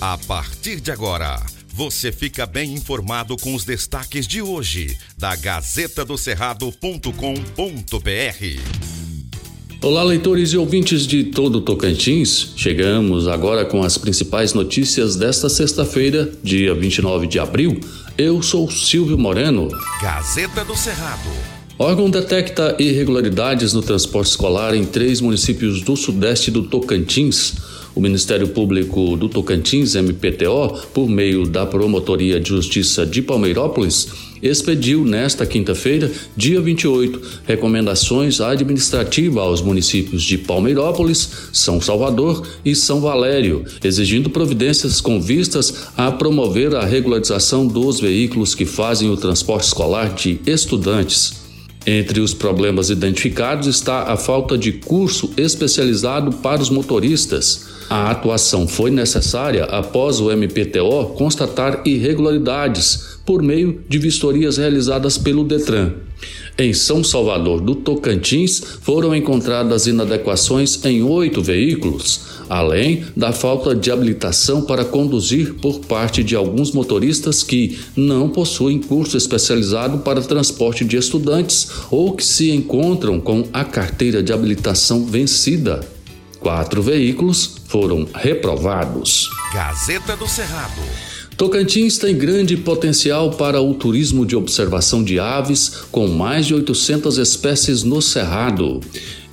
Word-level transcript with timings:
A 0.00 0.16
partir 0.16 0.80
de 0.80 0.92
agora, 0.92 1.44
você 1.74 2.12
fica 2.12 2.46
bem 2.46 2.72
informado 2.72 3.36
com 3.36 3.52
os 3.52 3.64
destaques 3.64 4.28
de 4.28 4.40
hoje 4.40 4.96
da 5.18 5.34
Gazeta 5.34 6.04
do 6.04 6.16
Cerrado.com.br. 6.16 7.10
Olá, 9.82 10.04
leitores 10.04 10.52
e 10.52 10.56
ouvintes 10.56 11.04
de 11.04 11.24
todo 11.24 11.60
Tocantins. 11.60 12.52
Chegamos 12.56 13.26
agora 13.26 13.64
com 13.64 13.82
as 13.82 13.98
principais 13.98 14.54
notícias 14.54 15.16
desta 15.16 15.48
sexta-feira, 15.48 16.32
dia 16.44 16.72
29 16.76 17.26
de 17.26 17.40
abril. 17.40 17.80
Eu 18.16 18.40
sou 18.40 18.70
Silvio 18.70 19.18
Moreno. 19.18 19.68
Gazeta 20.00 20.64
do 20.64 20.76
Cerrado. 20.76 21.57
Órgão 21.80 22.10
detecta 22.10 22.74
irregularidades 22.76 23.72
no 23.72 23.80
transporte 23.80 24.30
escolar 24.30 24.74
em 24.74 24.84
três 24.84 25.20
municípios 25.20 25.80
do 25.80 25.94
sudeste 25.94 26.50
do 26.50 26.64
Tocantins. 26.64 27.54
O 27.94 28.00
Ministério 28.00 28.48
Público 28.48 29.16
do 29.16 29.28
Tocantins, 29.28 29.94
MPTO, 29.94 30.76
por 30.92 31.08
meio 31.08 31.46
da 31.46 31.64
Promotoria 31.64 32.40
de 32.40 32.48
Justiça 32.48 33.06
de 33.06 33.22
Palmeirópolis, 33.22 34.08
expediu 34.42 35.04
nesta 35.04 35.46
quinta-feira, 35.46 36.10
dia 36.36 36.60
28, 36.60 37.42
recomendações 37.46 38.40
administrativas 38.40 39.44
aos 39.44 39.62
municípios 39.62 40.24
de 40.24 40.36
Palmeirópolis, 40.36 41.30
São 41.52 41.80
Salvador 41.80 42.44
e 42.64 42.74
São 42.74 43.00
Valério, 43.00 43.64
exigindo 43.84 44.30
providências 44.30 45.00
com 45.00 45.20
vistas 45.20 45.86
a 45.96 46.10
promover 46.10 46.74
a 46.74 46.84
regularização 46.84 47.68
dos 47.68 48.00
veículos 48.00 48.56
que 48.56 48.64
fazem 48.64 49.08
o 49.10 49.16
transporte 49.16 49.68
escolar 49.68 50.12
de 50.12 50.40
estudantes. 50.44 51.47
Entre 51.90 52.20
os 52.20 52.34
problemas 52.34 52.90
identificados 52.90 53.66
está 53.66 54.12
a 54.12 54.16
falta 54.18 54.58
de 54.58 54.72
curso 54.72 55.32
especializado 55.38 56.34
para 56.36 56.60
os 56.60 56.68
motoristas. 56.68 57.64
A 57.88 58.10
atuação 58.10 58.68
foi 58.68 58.90
necessária 58.90 59.64
após 59.64 60.20
o 60.20 60.30
MPTO 60.30 61.14
constatar 61.16 61.80
irregularidades 61.86 63.18
por 63.24 63.42
meio 63.42 63.82
de 63.88 63.98
vistorias 63.98 64.58
realizadas 64.58 65.16
pelo 65.16 65.42
Detran. 65.42 65.94
Em 66.60 66.72
São 66.72 67.04
Salvador 67.04 67.60
do 67.60 67.76
Tocantins, 67.76 68.60
foram 68.82 69.14
encontradas 69.14 69.86
inadequações 69.86 70.84
em 70.84 71.04
oito 71.04 71.40
veículos, 71.40 72.22
além 72.48 73.04
da 73.16 73.32
falta 73.32 73.76
de 73.76 73.92
habilitação 73.92 74.62
para 74.62 74.84
conduzir 74.84 75.54
por 75.54 75.78
parte 75.78 76.24
de 76.24 76.34
alguns 76.34 76.72
motoristas 76.72 77.44
que 77.44 77.78
não 77.94 78.28
possuem 78.28 78.80
curso 78.80 79.16
especializado 79.16 79.98
para 79.98 80.20
transporte 80.20 80.84
de 80.84 80.96
estudantes 80.96 81.70
ou 81.92 82.16
que 82.16 82.24
se 82.24 82.50
encontram 82.50 83.20
com 83.20 83.46
a 83.52 83.64
carteira 83.64 84.20
de 84.20 84.32
habilitação 84.32 85.06
vencida. 85.06 85.86
Quatro 86.40 86.82
veículos 86.82 87.54
foram 87.68 88.08
reprovados. 88.12 89.28
Gazeta 89.54 90.16
do 90.16 90.26
Cerrado. 90.26 90.82
Tocantins 91.38 91.98
tem 91.98 92.18
grande 92.18 92.56
potencial 92.56 93.30
para 93.30 93.62
o 93.62 93.72
turismo 93.72 94.26
de 94.26 94.34
observação 94.34 95.04
de 95.04 95.20
aves, 95.20 95.84
com 95.92 96.08
mais 96.08 96.46
de 96.46 96.52
800 96.52 97.16
espécies 97.16 97.84
no 97.84 98.02
Cerrado. 98.02 98.80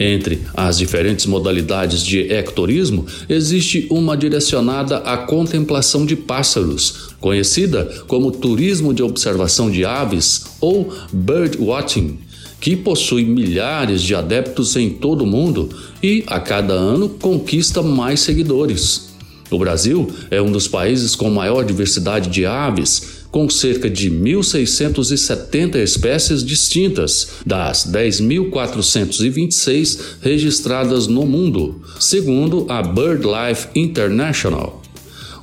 Entre 0.00 0.40
as 0.52 0.78
diferentes 0.78 1.26
modalidades 1.26 2.04
de 2.04 2.22
ecoturismo, 2.22 3.06
existe 3.28 3.86
uma 3.88 4.16
direcionada 4.16 4.96
à 4.96 5.16
contemplação 5.16 6.04
de 6.04 6.16
pássaros, 6.16 7.10
conhecida 7.20 7.84
como 8.08 8.32
turismo 8.32 8.92
de 8.92 9.04
observação 9.04 9.70
de 9.70 9.84
aves 9.84 10.46
ou 10.60 10.92
bird 11.12 11.56
watching, 11.60 12.18
que 12.60 12.74
possui 12.74 13.24
milhares 13.24 14.02
de 14.02 14.12
adeptos 14.12 14.74
em 14.74 14.90
todo 14.90 15.22
o 15.22 15.26
mundo 15.26 15.68
e, 16.02 16.24
a 16.26 16.40
cada 16.40 16.74
ano, 16.74 17.08
conquista 17.08 17.80
mais 17.80 18.18
seguidores. 18.18 19.11
O 19.52 19.58
Brasil 19.58 20.10
é 20.30 20.40
um 20.40 20.50
dos 20.50 20.66
países 20.66 21.14
com 21.14 21.28
maior 21.28 21.62
diversidade 21.62 22.30
de 22.30 22.46
aves, 22.46 23.26
com 23.30 23.50
cerca 23.50 23.90
de 23.90 24.10
1.670 24.10 25.76
espécies 25.76 26.42
distintas, 26.42 27.28
das 27.44 27.86
10.426 27.86 30.00
registradas 30.22 31.06
no 31.06 31.26
mundo, 31.26 31.82
segundo 32.00 32.64
a 32.68 32.82
BirdLife 32.82 33.68
International. 33.74 34.81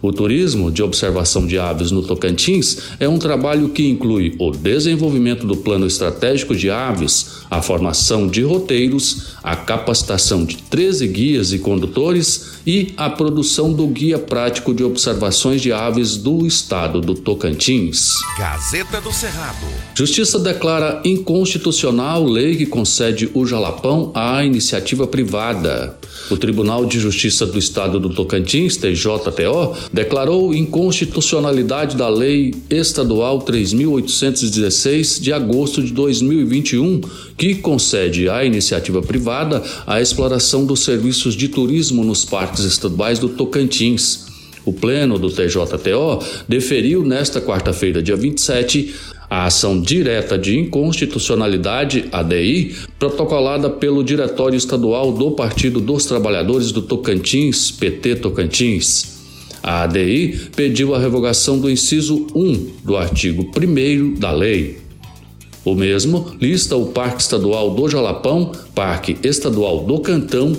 O 0.01 0.13
turismo 0.13 0.71
de 0.71 0.81
observação 0.81 1.45
de 1.45 1.59
aves 1.59 1.91
no 1.91 2.01
Tocantins 2.01 2.77
é 2.99 3.09
um 3.09 3.19
trabalho 3.19 3.69
que 3.69 3.87
inclui 3.87 4.33
o 4.39 4.51
desenvolvimento 4.51 5.45
do 5.45 5.57
plano 5.57 5.85
estratégico 5.85 6.55
de 6.55 6.69
aves, 6.69 7.39
a 7.49 7.61
formação 7.61 8.27
de 8.27 8.41
roteiros, 8.41 9.35
a 9.43 9.55
capacitação 9.55 10.45
de 10.45 10.57
13 10.57 11.07
guias 11.07 11.51
e 11.51 11.59
condutores 11.59 12.59
e 12.65 12.93
a 12.95 13.09
produção 13.09 13.73
do 13.73 13.87
guia 13.87 14.19
prático 14.19 14.73
de 14.73 14.83
observações 14.83 15.61
de 15.61 15.71
aves 15.73 16.17
do 16.17 16.45
estado 16.45 17.01
do 17.01 17.15
Tocantins. 17.15 18.11
Gazeta 18.37 19.01
do 19.01 19.11
Cerrado. 19.11 19.65
Justiça 19.95 20.39
declara 20.39 21.01
inconstitucional 21.03 22.23
lei 22.23 22.55
que 22.55 22.65
concede 22.65 23.29
o 23.33 23.45
Jalapão 23.45 24.11
à 24.13 24.45
iniciativa 24.45 25.07
privada. 25.07 25.97
O 26.29 26.37
Tribunal 26.37 26.85
de 26.85 26.99
Justiça 26.99 27.45
do 27.45 27.57
Estado 27.57 27.99
do 27.99 28.09
Tocantins, 28.09 28.77
TJTO, 28.77 29.75
declarou 29.91 30.53
inconstitucionalidade 30.53 31.97
da 31.97 32.07
Lei 32.07 32.53
Estadual 32.69 33.41
3816 33.41 35.19
de 35.19 35.33
agosto 35.33 35.81
de 35.81 35.91
2021, 35.91 37.01
que 37.37 37.55
concede 37.55 38.29
à 38.29 38.45
iniciativa 38.45 39.01
privada 39.01 39.63
a 39.87 39.99
exploração 39.99 40.65
dos 40.65 40.81
serviços 40.81 41.33
de 41.33 41.47
turismo 41.47 42.03
nos 42.03 42.23
parques 42.23 42.63
estaduais 42.63 43.19
do 43.19 43.29
Tocantins. 43.29 44.27
O 44.65 44.73
Pleno 44.73 45.17
do 45.17 45.29
TJTO 45.29 46.23
deferiu 46.47 47.03
nesta 47.03 47.41
quarta-feira, 47.41 48.03
dia 48.03 48.15
27, 48.15 48.93
a 49.29 49.45
ação 49.45 49.79
direta 49.79 50.37
de 50.37 50.57
inconstitucionalidade, 50.57 52.05
ADI, 52.11 52.75
protocolada 52.97 53.69
pelo 53.69 54.03
Diretório 54.03 54.57
Estadual 54.57 55.11
do 55.11 55.31
Partido 55.31 55.79
dos 55.79 56.05
Trabalhadores 56.05 56.71
do 56.71 56.81
Tocantins, 56.81 57.71
PT 57.71 58.17
Tocantins. 58.17 59.18
A 59.61 59.83
ADI 59.83 60.49
pediu 60.55 60.95
a 60.95 60.99
revogação 60.99 61.59
do 61.59 61.69
inciso 61.69 62.27
1 62.33 62.71
do 62.83 62.95
artigo 62.95 63.51
1 63.55 64.13
da 64.19 64.31
lei. 64.31 64.79
O 65.65 65.75
mesmo 65.75 66.35
lista 66.39 66.75
o 66.77 66.87
Parque 66.87 67.21
Estadual 67.21 67.71
do 67.71 67.89
Jalapão, 67.89 68.53
Parque 68.73 69.17
Estadual 69.21 69.83
do 69.83 69.99
Cantão, 69.99 70.55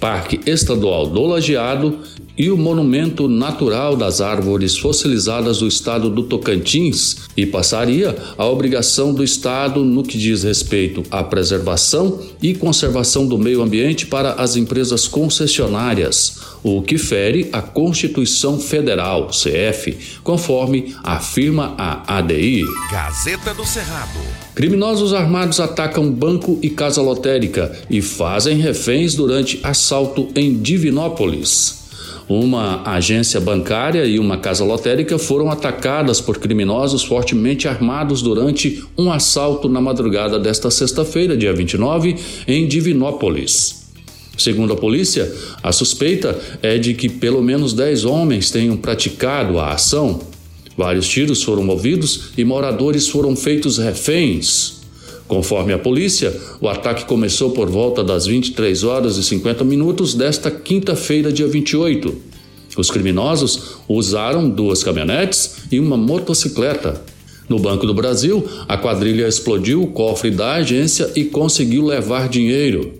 Parque 0.00 0.40
Estadual 0.46 1.06
do 1.08 1.22
Lajeado 1.26 1.98
e 2.38 2.50
o 2.50 2.56
Monumento 2.56 3.28
Natural 3.28 3.96
das 3.96 4.20
Árvores 4.20 4.78
Fossilizadas 4.78 5.58
do 5.58 5.66
Estado 5.66 6.08
do 6.08 6.22
Tocantins 6.22 7.16
e 7.36 7.44
passaria 7.44 8.16
a 8.38 8.46
obrigação 8.46 9.12
do 9.12 9.24
Estado 9.24 9.84
no 9.84 10.04
que 10.04 10.16
diz 10.16 10.44
respeito 10.44 11.02
à 11.10 11.24
preservação 11.24 12.20
e 12.40 12.54
conservação 12.54 13.26
do 13.26 13.36
meio 13.36 13.60
ambiente 13.60 14.06
para 14.06 14.34
as 14.34 14.56
empresas 14.56 15.08
concessionárias, 15.08 16.38
o 16.62 16.80
que 16.82 16.96
fere 16.96 17.48
a 17.52 17.60
Constituição 17.60 18.58
Federal, 18.58 19.28
CF, 19.28 19.96
conforme 20.22 20.94
afirma 21.02 21.74
a 21.76 22.18
ADI. 22.18 22.64
Gazeta 22.92 23.52
do 23.52 23.64
Cerrado. 23.64 24.18
Criminosos 24.54 25.12
armados 25.12 25.60
atacam 25.60 26.10
banco 26.10 26.58
e 26.62 26.70
casa 26.70 27.00
lotérica 27.02 27.76
e 27.88 28.00
fazem 28.00 28.58
reféns 28.58 29.14
durante 29.14 29.60
assalto 29.62 30.28
em 30.34 30.56
Divinópolis. 30.60 31.87
Uma 32.28 32.82
agência 32.84 33.40
bancária 33.40 34.04
e 34.04 34.18
uma 34.18 34.36
casa 34.36 34.62
lotérica 34.62 35.18
foram 35.18 35.50
atacadas 35.50 36.20
por 36.20 36.38
criminosos 36.38 37.02
fortemente 37.02 37.66
armados 37.66 38.20
durante 38.20 38.84
um 38.98 39.10
assalto 39.10 39.68
na 39.68 39.80
madrugada 39.80 40.38
desta 40.38 40.70
sexta-feira, 40.70 41.36
dia 41.36 41.54
29, 41.54 42.16
em 42.46 42.68
Divinópolis. 42.68 43.88
Segundo 44.36 44.72
a 44.72 44.76
polícia, 44.76 45.34
a 45.62 45.72
suspeita 45.72 46.38
é 46.62 46.78
de 46.78 46.94
que 46.94 47.08
pelo 47.08 47.42
menos 47.42 47.72
10 47.72 48.04
homens 48.04 48.50
tenham 48.50 48.76
praticado 48.76 49.58
a 49.58 49.72
ação. 49.72 50.20
Vários 50.76 51.08
tiros 51.08 51.42
foram 51.42 51.64
movidos 51.64 52.30
e 52.36 52.44
moradores 52.44 53.08
foram 53.08 53.34
feitos 53.34 53.78
reféns. 53.78 54.77
Conforme 55.28 55.74
a 55.74 55.78
polícia, 55.78 56.34
o 56.58 56.68
ataque 56.68 57.04
começou 57.04 57.50
por 57.50 57.68
volta 57.68 58.02
das 58.02 58.26
23 58.26 58.82
horas 58.82 59.18
e 59.18 59.22
50 59.22 59.62
minutos 59.62 60.14
desta 60.14 60.50
quinta-feira, 60.50 61.30
dia 61.30 61.46
28. 61.46 62.16
Os 62.78 62.90
criminosos 62.90 63.76
usaram 63.86 64.48
duas 64.48 64.82
caminhonetes 64.82 65.56
e 65.70 65.78
uma 65.78 65.98
motocicleta. 65.98 67.02
No 67.46 67.58
Banco 67.58 67.86
do 67.86 67.92
Brasil, 67.92 68.46
a 68.66 68.78
quadrilha 68.78 69.28
explodiu 69.28 69.82
o 69.82 69.88
cofre 69.88 70.30
da 70.30 70.54
agência 70.54 71.10
e 71.14 71.24
conseguiu 71.24 71.84
levar 71.84 72.28
dinheiro. 72.28 72.94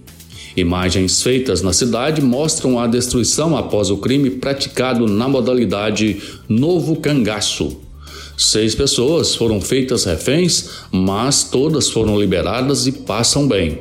Imagens 0.55 1.23
feitas 1.23 1.63
na 1.63 1.73
cidade 1.73 2.21
mostram 2.21 2.79
a 2.79 2.87
destruição 2.87 3.57
após 3.57 3.91
o 3.91 3.97
crime 3.99 4.31
praticado 4.31 5.07
na 5.07 5.29
modalidade 5.29 6.21
Novo 6.49 6.97
Cangaço. 6.97 7.88
Seis 8.39 8.73
pessoas 8.73 9.35
foram 9.35 9.61
feitas 9.61 10.05
reféns, 10.05 10.69
mas 10.93 11.43
todas 11.43 11.91
foram 11.91 12.17
liberadas 12.17 12.87
e 12.87 12.93
passam 12.93 13.49
bem. 13.49 13.81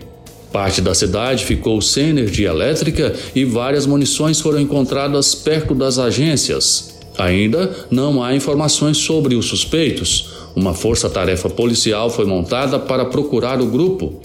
Parte 0.51 0.81
da 0.81 0.95
cidade 0.95 1.45
ficou 1.45 1.79
sem 1.79 2.09
energia 2.09 2.49
elétrica 2.49 3.13
e 3.35 3.45
várias 3.45 3.85
munições 3.85 4.41
foram 4.41 4.59
encontradas 4.59 5.35
perto 5.35 5.75
das 5.75 5.99
agências. 5.99 6.97
Ainda 7.19 7.71
não 7.91 8.23
há 8.23 8.35
informações 8.35 8.97
sobre 8.97 9.35
os 9.35 9.45
suspeitos. 9.45 10.31
Uma 10.55 10.73
força-tarefa 10.73 11.51
policial 11.51 12.09
foi 12.09 12.25
montada 12.25 12.79
para 12.79 13.05
procurar 13.05 13.61
o 13.61 13.67
grupo. 13.67 14.19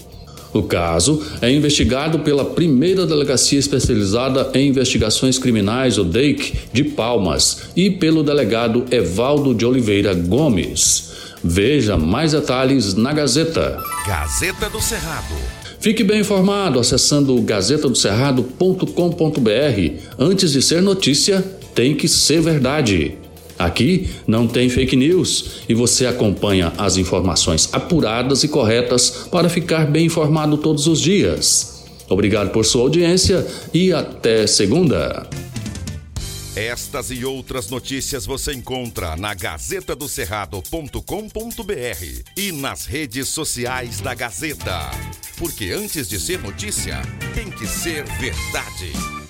O 0.53 0.63
caso 0.63 1.21
é 1.41 1.51
investigado 1.51 2.19
pela 2.19 2.45
primeira 2.45 3.05
delegacia 3.05 3.57
especializada 3.57 4.51
em 4.53 4.67
investigações 4.67 5.39
criminais, 5.39 5.97
o 5.97 6.03
DEIC, 6.03 6.53
de 6.71 6.83
Palmas, 6.83 7.69
e 7.75 7.89
pelo 7.89 8.23
delegado 8.23 8.85
Evaldo 8.91 9.55
de 9.55 9.65
Oliveira 9.65 10.13
Gomes. 10.13 11.11
Veja 11.43 11.97
mais 11.97 12.31
detalhes 12.31 12.93
na 12.93 13.11
Gazeta. 13.11 13.81
Gazeta 14.07 14.69
do 14.69 14.79
Cerrado. 14.79 15.35
Fique 15.79 16.03
bem 16.03 16.21
informado 16.21 16.79
acessando 16.79 17.35
gazetadocerrado.com.br. 17.41 19.91
Antes 20.17 20.53
de 20.53 20.61
ser 20.61 20.81
notícia, 20.81 21.43
tem 21.75 21.93
que 21.93 22.07
ser 22.07 22.41
verdade. 22.41 23.17
Aqui 23.57 24.09
não 24.27 24.47
tem 24.47 24.69
fake 24.69 24.95
news 24.95 25.63
e 25.67 25.73
você 25.73 26.05
acompanha 26.05 26.73
as 26.77 26.97
informações 26.97 27.69
apuradas 27.71 28.43
e 28.43 28.47
corretas 28.47 29.27
para 29.31 29.49
ficar 29.49 29.85
bem 29.85 30.05
informado 30.05 30.57
todos 30.57 30.87
os 30.87 30.99
dias. 30.99 31.85
Obrigado 32.09 32.51
por 32.51 32.65
sua 32.65 32.81
audiência 32.81 33.45
e 33.73 33.93
até 33.93 34.45
segunda. 34.47 35.27
Estas 36.55 37.09
e 37.09 37.25
outras 37.25 37.67
notícias 37.69 38.27
você 38.27 38.53
encontra 38.53 39.15
na 39.15 39.33
gazetadocerrado.com.br 39.33 42.21
e 42.37 42.51
nas 42.51 42.85
redes 42.85 43.29
sociais 43.29 44.01
da 44.01 44.13
Gazeta. 44.13 44.91
Porque 45.35 45.71
antes 45.71 46.07
de 46.07 46.19
ser 46.19 46.39
notícia, 46.39 47.01
tem 47.33 47.49
que 47.49 47.65
ser 47.65 48.03
verdade. 48.19 49.22